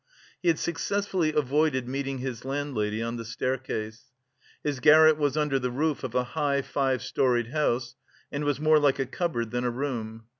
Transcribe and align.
He 0.41 0.47
had 0.47 0.57
successfully 0.57 1.31
avoided 1.31 1.87
meeting 1.87 2.17
his 2.17 2.43
landlady 2.43 3.03
on 3.03 3.17
the 3.17 3.23
staircase. 3.23 4.05
His 4.63 4.79
garret 4.79 5.15
was 5.15 5.37
under 5.37 5.59
the 5.59 5.69
roof 5.69 6.03
of 6.03 6.15
a 6.15 6.23
high, 6.23 6.63
five 6.63 7.03
storied 7.03 7.49
house 7.51 7.93
and 8.31 8.43
was 8.43 8.59
more 8.59 8.79
like 8.79 8.97
a 8.97 9.05
cupboard 9.05 9.51
than 9.51 9.63
a 9.63 9.69
room. 9.69 10.23